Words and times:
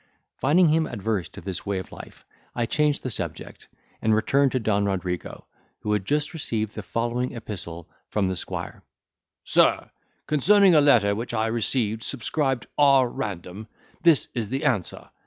Finding 0.39 0.69
him 0.69 0.87
adverse 0.87 1.29
to 1.29 1.41
this 1.41 1.63
way 1.63 1.77
of 1.77 1.91
life, 1.91 2.25
I 2.55 2.65
changed 2.65 3.03
the 3.03 3.11
subject, 3.11 3.67
and 4.01 4.15
returned 4.15 4.51
to 4.53 4.59
Don 4.59 4.83
Rodrigo, 4.83 5.45
who 5.81 5.93
had 5.93 6.05
just 6.05 6.33
received 6.33 6.73
the 6.73 6.81
following 6.81 7.33
epistle 7.33 7.87
from 8.09 8.27
the 8.27 8.35
squire: 8.35 8.81
"Sir,—Concerning 9.43 10.73
a 10.73 10.81
letter 10.81 11.13
which 11.13 11.35
I 11.35 11.45
received, 11.45 12.01
subscribed 12.01 12.65
R. 12.79 13.07
Random, 13.09 13.67
this 14.01 14.27
is 14.33 14.49
the 14.49 14.65
answer. 14.65 15.11